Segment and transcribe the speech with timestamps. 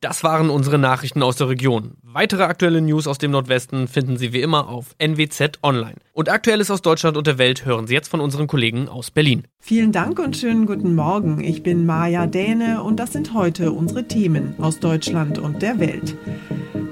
[0.00, 1.96] Das waren unsere Nachrichten aus der Region.
[2.02, 5.96] Weitere aktuelle News aus dem Nordwesten finden Sie wie immer auf NWZ Online.
[6.12, 9.48] Und Aktuelles aus Deutschland und der Welt hören Sie jetzt von unseren Kollegen aus Berlin.
[9.58, 11.42] Vielen Dank und schönen guten Morgen.
[11.42, 16.16] Ich bin Maja Däne und das sind heute unsere Themen aus Deutschland und der Welt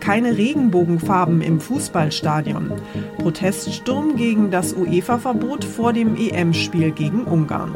[0.06, 2.70] keine Regenbogenfarben im Fußballstadion.
[3.18, 7.74] Proteststurm gegen das UEFA-Verbot vor dem EM-Spiel gegen Ungarn.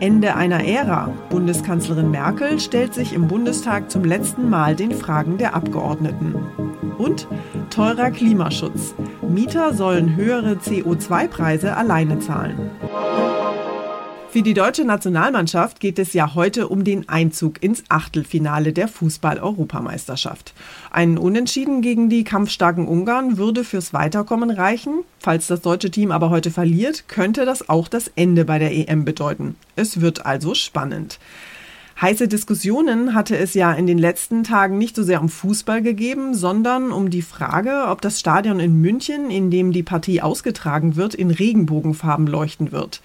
[0.00, 1.10] Ende einer Ära.
[1.30, 6.34] Bundeskanzlerin Merkel stellt sich im Bundestag zum letzten Mal den Fragen der Abgeordneten.
[6.98, 7.26] Und
[7.70, 8.94] teurer Klimaschutz.
[9.26, 12.70] Mieter sollen höhere CO2-Preise alleine zahlen.
[14.36, 20.52] Für die deutsche Nationalmannschaft geht es ja heute um den Einzug ins Achtelfinale der Fußball-Europameisterschaft.
[20.90, 25.04] Ein Unentschieden gegen die kampfstarken Ungarn würde fürs Weiterkommen reichen.
[25.20, 29.06] Falls das deutsche Team aber heute verliert, könnte das auch das Ende bei der EM
[29.06, 29.54] bedeuten.
[29.74, 31.18] Es wird also spannend.
[31.98, 36.34] Heiße Diskussionen hatte es ja in den letzten Tagen nicht so sehr um Fußball gegeben,
[36.34, 41.14] sondern um die Frage, ob das Stadion in München, in dem die Partie ausgetragen wird,
[41.14, 43.00] in Regenbogenfarben leuchten wird.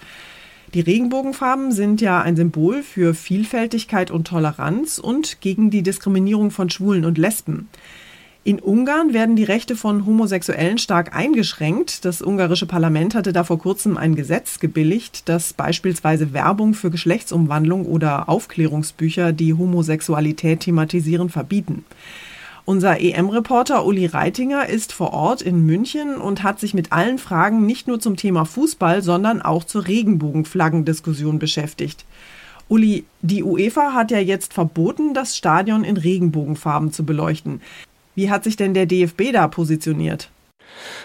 [0.74, 6.70] Die Regenbogenfarben sind ja ein Symbol für Vielfältigkeit und Toleranz und gegen die Diskriminierung von
[6.70, 7.68] Schwulen und Lesben.
[8.46, 12.06] In Ungarn werden die Rechte von Homosexuellen stark eingeschränkt.
[12.06, 17.86] Das ungarische Parlament hatte da vor kurzem ein Gesetz gebilligt, das beispielsweise Werbung für Geschlechtsumwandlung
[17.86, 21.84] oder Aufklärungsbücher, die Homosexualität thematisieren, verbieten.
[22.66, 27.66] Unser EM-Reporter Uli Reitinger ist vor Ort in München und hat sich mit allen Fragen
[27.66, 32.06] nicht nur zum Thema Fußball, sondern auch zur Regenbogenflaggendiskussion beschäftigt.
[32.70, 37.62] Uli, die UEFA hat ja jetzt verboten, das Stadion in Regenbogenfarben zu beleuchten.
[38.16, 40.30] Wie hat sich denn der DFB da positioniert?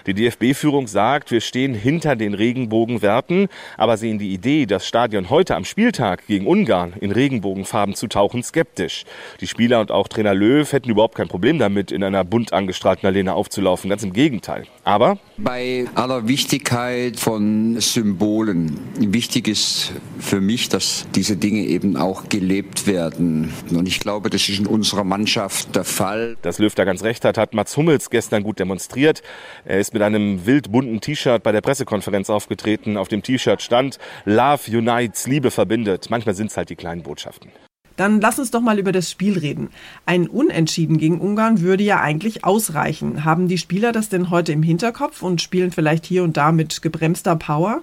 [0.07, 5.57] Die DFB-Führung sagt, wir stehen hinter den Regenbogenwerten, aber sehen die Idee, das Stadion heute
[5.57, 9.05] am Spieltag gegen Ungarn in Regenbogenfarben zu tauchen, skeptisch.
[9.41, 13.07] Die Spieler und auch Trainer Löw hätten überhaupt kein Problem damit, in einer bunt angestrahlten
[13.07, 13.91] Arena aufzulaufen.
[13.91, 14.65] Ganz im Gegenteil.
[14.85, 22.29] Aber bei aller Wichtigkeit von Symbolen, wichtig ist für mich, dass diese Dinge eben auch
[22.29, 23.53] gelebt werden.
[23.71, 26.37] Und ich glaube, das ist in unserer Mannschaft der Fall.
[26.43, 29.23] Dass Löw da ganz recht hat, hat Mats Hummels gestern gut demonstriert.
[29.65, 32.97] Er ist mit einem wild bunten T-Shirt bei der Pressekonferenz aufgetreten.
[32.97, 36.11] Auf dem T-Shirt stand Love unites, Liebe verbindet.
[36.11, 37.51] Manchmal sind es halt die kleinen Botschaften.
[37.97, 39.71] Dann lass uns doch mal über das Spiel reden.
[40.05, 43.25] Ein Unentschieden gegen Ungarn würde ja eigentlich ausreichen.
[43.25, 46.83] Haben die Spieler das denn heute im Hinterkopf und spielen vielleicht hier und da mit
[46.83, 47.81] gebremster Power?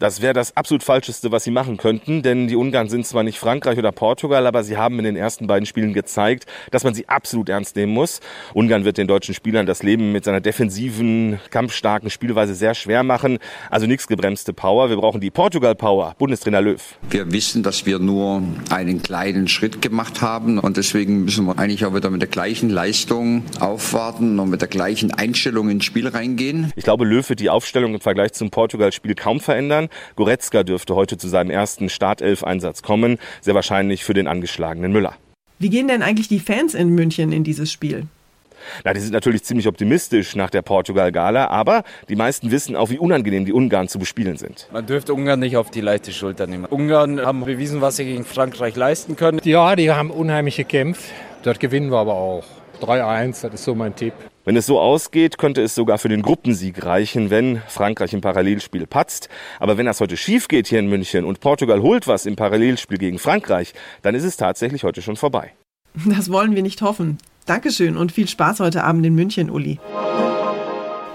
[0.00, 3.38] Das wäre das absolut Falscheste, was sie machen könnten, denn die Ungarn sind zwar nicht
[3.38, 7.06] Frankreich oder Portugal, aber sie haben in den ersten beiden Spielen gezeigt, dass man sie
[7.10, 8.20] absolut ernst nehmen muss.
[8.54, 13.40] Ungarn wird den deutschen Spielern das Leben mit seiner defensiven, kampfstarken Spielweise sehr schwer machen.
[13.68, 14.88] Also nichts gebremste Power.
[14.88, 16.14] Wir brauchen die Portugal-Power.
[16.16, 16.80] Bundestrainer Löw.
[17.10, 21.84] Wir wissen, dass wir nur einen kleinen Schritt gemacht haben und deswegen müssen wir eigentlich
[21.84, 26.72] auch wieder mit der gleichen Leistung aufwarten und mit der gleichen Einstellung ins Spiel reingehen.
[26.74, 29.89] Ich glaube, Löw wird die Aufstellung im Vergleich zum Portugal-Spiel kaum verändern.
[30.16, 35.14] Goretzka dürfte heute zu seinem ersten Startelf-Einsatz kommen, sehr wahrscheinlich für den angeschlagenen Müller.
[35.58, 38.06] Wie gehen denn eigentlich die Fans in München in dieses Spiel?
[38.84, 42.98] Na, die sind natürlich ziemlich optimistisch nach der Portugal-Gala, aber die meisten wissen auch, wie
[42.98, 44.68] unangenehm die Ungarn zu bespielen sind.
[44.72, 46.66] Man dürfte Ungarn nicht auf die leichte Schulter nehmen.
[46.66, 49.40] Ungarn haben bewiesen, was sie gegen Frankreich leisten können.
[49.44, 51.04] Ja, die haben unheimlich gekämpft.
[51.42, 52.44] Dort gewinnen wir aber auch.
[52.80, 54.14] 3-1, das ist so mein Tipp.
[54.50, 58.84] Wenn es so ausgeht, könnte es sogar für den Gruppensieg reichen, wenn Frankreich im Parallelspiel
[58.84, 59.28] patzt.
[59.60, 62.98] Aber wenn das heute schief geht hier in München und Portugal holt was im Parallelspiel
[62.98, 65.52] gegen Frankreich, dann ist es tatsächlich heute schon vorbei.
[66.04, 67.18] Das wollen wir nicht hoffen.
[67.46, 69.78] Dankeschön und viel Spaß heute Abend in München, Uli.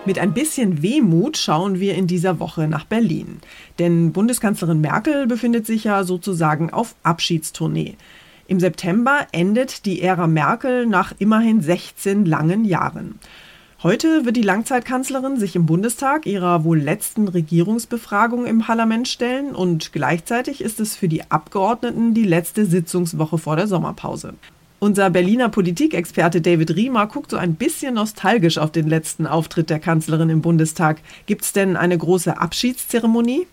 [0.06, 3.42] Mit ein bisschen Wehmut schauen wir in dieser Woche nach Berlin.
[3.80, 7.98] Denn Bundeskanzlerin Merkel befindet sich ja sozusagen auf Abschiedstournee.
[8.48, 13.20] Im September endet die Ära Merkel nach immerhin 16 langen Jahren.
[13.82, 19.94] Heute wird die Langzeitkanzlerin sich im Bundestag ihrer wohl letzten Regierungsbefragung im Parlament stellen und
[19.94, 24.36] gleichzeitig ist es für die Abgeordneten die letzte Sitzungswoche vor der Sommerpause.
[24.78, 29.80] Unser Berliner Politikexperte David Riemer guckt so ein bisschen nostalgisch auf den letzten Auftritt der
[29.80, 31.02] Kanzlerin im Bundestag.
[31.26, 33.48] Gibt es denn eine große Abschiedszeremonie?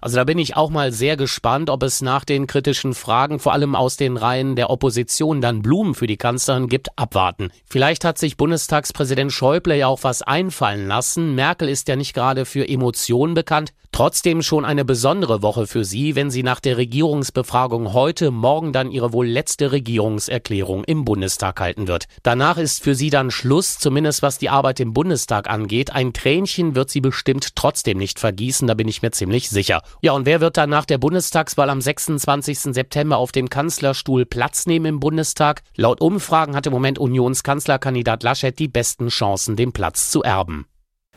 [0.00, 3.52] Also da bin ich auch mal sehr gespannt, ob es nach den kritischen Fragen, vor
[3.52, 6.88] allem aus den Reihen der Opposition, dann Blumen für die Kanzlerin gibt.
[6.96, 7.50] Abwarten.
[7.68, 11.34] Vielleicht hat sich Bundestagspräsident Schäuble ja auch was einfallen lassen.
[11.34, 13.72] Merkel ist ja nicht gerade für Emotionen bekannt.
[13.92, 18.92] Trotzdem schon eine besondere Woche für sie, wenn sie nach der Regierungsbefragung heute morgen dann
[18.92, 22.06] ihre wohl letzte Regierungserklärung im Bundestag halten wird.
[22.22, 25.92] Danach ist für sie dann Schluss, zumindest was die Arbeit im Bundestag angeht.
[25.92, 29.82] Ein Tränchen wird sie bestimmt trotzdem nicht vergießen, da bin ich mir ziemlich sicher.
[30.02, 32.72] Ja, und wer wird dann nach der Bundestagswahl am 26.
[32.72, 35.62] September auf dem Kanzlerstuhl Platz nehmen im Bundestag?
[35.76, 40.66] Laut Umfragen hat im Moment Unionskanzlerkandidat Laschet die besten Chancen, den Platz zu erben.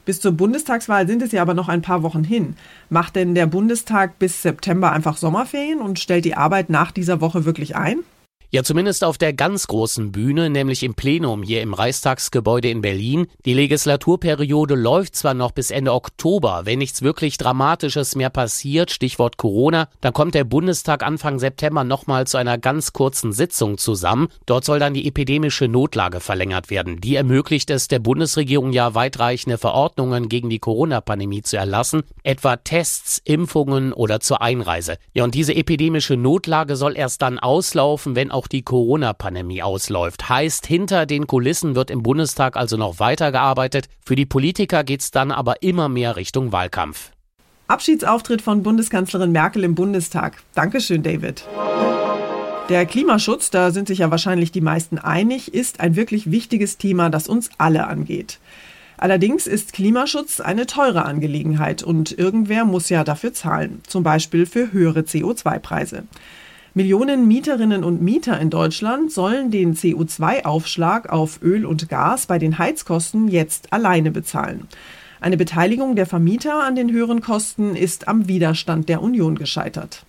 [0.06, 2.56] Bis zur Bundestagswahl sind es ja aber noch ein paar Wochen hin.
[2.90, 7.46] Macht denn der Bundestag bis September einfach Sommerferien und stellt die Arbeit nach dieser Woche
[7.46, 8.00] wirklich ein?
[8.54, 13.26] Ja, zumindest auf der ganz großen Bühne, nämlich im Plenum hier im Reichstagsgebäude in Berlin.
[13.46, 16.62] Die Legislaturperiode läuft zwar noch bis Ende Oktober.
[16.66, 22.28] Wenn nichts wirklich Dramatisches mehr passiert, Stichwort Corona, dann kommt der Bundestag Anfang September nochmal
[22.28, 24.28] zu einer ganz kurzen Sitzung zusammen.
[24.46, 27.02] Dort soll dann die epidemische Notlage verlängert werden.
[27.02, 33.20] Die ermöglicht es der Bundesregierung ja weitreichende Verordnungen gegen die Corona-Pandemie zu erlassen, etwa Tests,
[33.26, 34.98] Impfungen oder zur Einreise.
[35.16, 40.28] Ja, und diese epidemische Notlage soll erst dann auslaufen, wenn auch auch die Corona-Pandemie ausläuft.
[40.28, 43.88] Heißt, hinter den Kulissen wird im Bundestag also noch weitergearbeitet.
[44.06, 47.12] Für die Politiker geht es dann aber immer mehr Richtung Wahlkampf.
[47.68, 50.44] Abschiedsauftritt von Bundeskanzlerin Merkel im Bundestag.
[50.54, 51.46] Dankeschön, David.
[52.70, 57.10] Der Klimaschutz, da sind sich ja wahrscheinlich die meisten einig, ist ein wirklich wichtiges Thema,
[57.10, 58.40] das uns alle angeht.
[58.98, 64.72] Allerdings ist Klimaschutz eine teure Angelegenheit und irgendwer muss ja dafür zahlen, zum Beispiel für
[64.72, 66.04] höhere CO2-Preise.
[66.76, 72.58] Millionen Mieterinnen und Mieter in Deutschland sollen den CO2-Aufschlag auf Öl und Gas bei den
[72.58, 74.68] Heizkosten jetzt alleine bezahlen.
[75.22, 80.04] Eine Beteiligung der Vermieter an den höheren Kosten ist am Widerstand der Union gescheitert.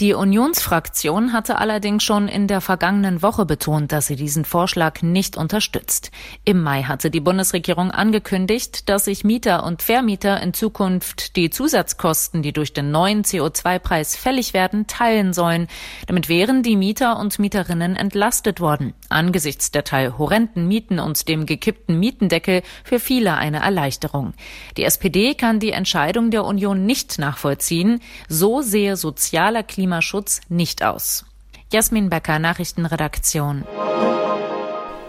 [0.00, 5.36] Die Unionsfraktion hatte allerdings schon in der vergangenen Woche betont, dass sie diesen Vorschlag nicht
[5.36, 6.10] unterstützt.
[6.46, 12.42] Im Mai hatte die Bundesregierung angekündigt, dass sich Mieter und Vermieter in Zukunft die Zusatzkosten,
[12.42, 15.68] die durch den neuen CO2-Preis fällig werden, teilen sollen.
[16.06, 18.94] Damit wären die Mieter und Mieterinnen entlastet worden.
[19.10, 24.32] Angesichts der Teil horrenden Mieten und dem gekippten Mietendeckel für viele eine Erleichterung.
[24.78, 28.00] Die SPD kann die Entscheidung der Union nicht nachvollziehen.
[28.26, 31.24] So sehe sozialer Klima Klimaschutz nicht aus.
[31.72, 33.64] Jasmin Becker, Nachrichtenredaktion.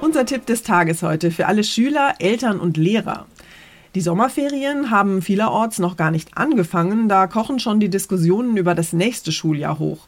[0.01, 3.27] Unser Tipp des Tages heute für alle Schüler, Eltern und Lehrer.
[3.93, 8.93] Die Sommerferien haben vielerorts noch gar nicht angefangen, da kochen schon die Diskussionen über das
[8.93, 10.07] nächste Schuljahr hoch.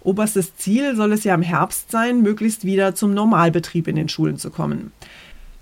[0.00, 4.38] Oberstes Ziel soll es ja im Herbst sein, möglichst wieder zum Normalbetrieb in den Schulen
[4.38, 4.92] zu kommen.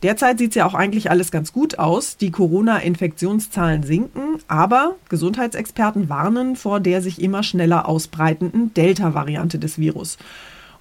[0.04, 2.18] Derzeit sieht es ja auch eigentlich alles ganz gut aus.
[2.18, 10.18] Die Corona-Infektionszahlen sinken, aber Gesundheitsexperten warnen vor der sich immer schneller ausbreitenden Delta-Variante des Virus.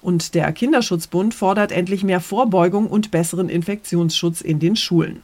[0.02, 5.22] Und der Kinderschutzbund fordert endlich mehr Vorbeugung und besseren Infektionsschutz in den Schulen.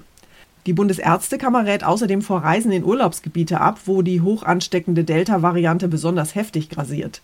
[0.64, 6.34] Die Bundesärztekammer rät außerdem vor Reisen in Urlaubsgebiete ab, wo die hoch ansteckende Delta-Variante besonders
[6.34, 7.20] heftig grasiert.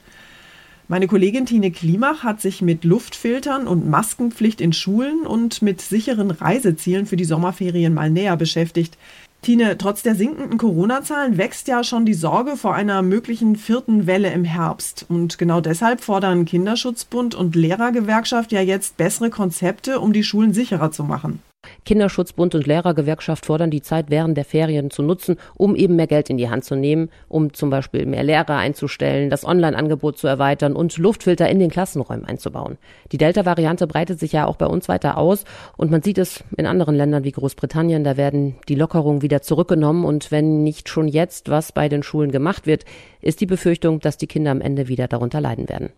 [0.88, 6.30] Meine Kollegin Tine Klimach hat sich mit Luftfiltern und Maskenpflicht in Schulen und mit sicheren
[6.30, 8.96] Reisezielen für die Sommerferien mal näher beschäftigt.
[9.42, 14.32] Tine, trotz der sinkenden Corona-Zahlen wächst ja schon die Sorge vor einer möglichen vierten Welle
[14.32, 15.06] im Herbst.
[15.08, 20.92] Und genau deshalb fordern Kinderschutzbund und Lehrergewerkschaft ja jetzt bessere Konzepte, um die Schulen sicherer
[20.92, 21.40] zu machen.
[21.84, 26.30] Kinderschutzbund und Lehrergewerkschaft fordern, die Zeit während der Ferien zu nutzen, um eben mehr Geld
[26.30, 30.74] in die Hand zu nehmen, um zum Beispiel mehr Lehrer einzustellen, das Online-Angebot zu erweitern
[30.74, 32.78] und Luftfilter in den Klassenräumen einzubauen.
[33.12, 35.44] Die Delta-Variante breitet sich ja auch bei uns weiter aus
[35.76, 40.04] und man sieht es in anderen Ländern wie Großbritannien, da werden die Lockerungen wieder zurückgenommen
[40.04, 42.84] und wenn nicht schon jetzt was bei den Schulen gemacht wird,
[43.20, 45.90] ist die Befürchtung, dass die Kinder am Ende wieder darunter leiden werden.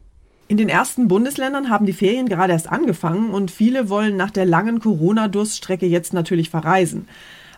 [0.48, 4.46] In den ersten Bundesländern haben die Ferien gerade erst angefangen und viele wollen nach der
[4.46, 7.06] langen Corona-Durststrecke jetzt natürlich verreisen.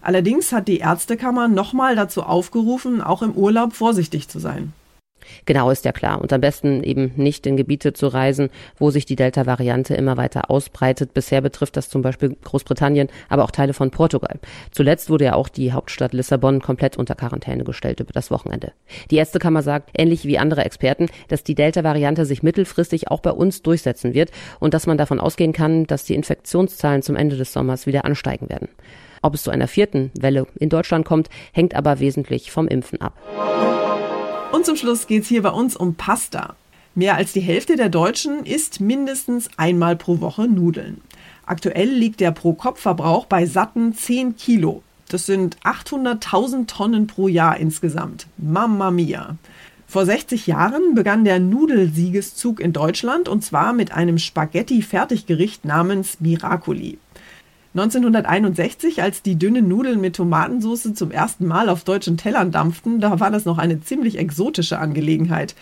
[0.03, 4.73] Allerdings hat die Ärztekammer nochmal dazu aufgerufen, auch im Urlaub vorsichtig zu sein.
[5.47, 6.21] Genau ist ja klar.
[6.21, 10.51] Und am besten eben nicht in Gebiete zu reisen, wo sich die Delta-Variante immer weiter
[10.51, 11.15] ausbreitet.
[11.15, 14.39] Bisher betrifft das zum Beispiel Großbritannien, aber auch Teile von Portugal.
[14.71, 18.73] Zuletzt wurde ja auch die Hauptstadt Lissabon komplett unter Quarantäne gestellt über das Wochenende.
[19.11, 23.63] Die Ärztekammer sagt, ähnlich wie andere Experten, dass die Delta-Variante sich mittelfristig auch bei uns
[23.63, 27.87] durchsetzen wird und dass man davon ausgehen kann, dass die Infektionszahlen zum Ende des Sommers
[27.87, 28.69] wieder ansteigen werden.
[29.23, 33.80] Ob es zu einer vierten Welle in Deutschland kommt, hängt aber wesentlich vom Impfen ab.
[34.53, 36.57] Und zum Schluss geht es hier bei uns um Pasta.
[36.97, 41.01] Mehr als die Hälfte der Deutschen isst mindestens einmal pro Woche Nudeln.
[41.47, 44.83] Aktuell liegt der Pro-Kopf-Verbrauch bei satten 10 Kilo.
[45.09, 48.27] Das sind 800.000 Tonnen pro Jahr insgesamt.
[48.39, 49.37] Mamma mia.
[49.87, 56.99] Vor 60 Jahren begann der Nudelsiegeszug in Deutschland und zwar mit einem Spaghetti-Fertiggericht namens Miracoli.
[57.75, 63.21] 1961, als die dünnen Nudeln mit Tomatensauce zum ersten Mal auf deutschen Tellern dampften, da
[63.21, 65.55] war das noch eine ziemlich exotische Angelegenheit.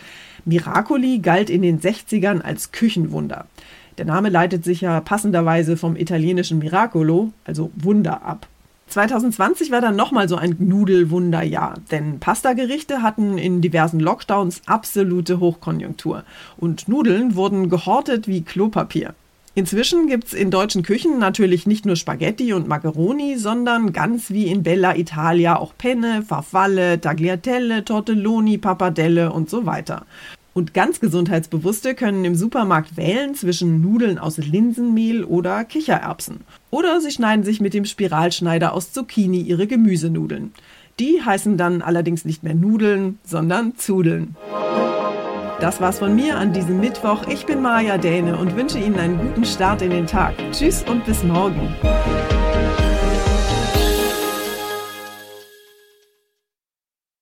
[0.46, 3.44] Miracoli galt in den 60ern als Küchenwunder.
[3.98, 8.46] Der Name leitet sich ja passenderweise vom italienischen Miracolo, also Wunder, ab.
[8.86, 16.24] 2020 war dann nochmal so ein Nudelwunderjahr, denn Pastagerichte hatten in diversen Lockdowns absolute Hochkonjunktur
[16.56, 19.14] und Nudeln wurden gehortet wie Klopapier.
[19.58, 24.46] Inzwischen gibt es in deutschen Küchen natürlich nicht nur Spaghetti und Macaroni, sondern ganz wie
[24.46, 30.06] in Bella Italia auch Penne, Farfalle, Tagliatelle, Tortelloni, Pappardelle und so weiter.
[30.54, 36.42] Und ganz Gesundheitsbewusste können im Supermarkt wählen zwischen Nudeln aus Linsenmehl oder Kichererbsen.
[36.70, 40.52] Oder sie schneiden sich mit dem Spiralschneider aus Zucchini ihre Gemüsenudeln.
[41.00, 44.36] Die heißen dann allerdings nicht mehr Nudeln, sondern Zudeln.
[45.60, 47.26] Das war's von mir an diesem Mittwoch.
[47.26, 50.34] Ich bin Maja Däne und wünsche Ihnen einen guten Start in den Tag.
[50.52, 51.74] Tschüss und bis morgen.